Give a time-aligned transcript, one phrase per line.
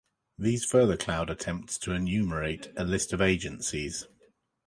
[0.39, 4.07] These further cloud attempts to enumerate a list of agencies.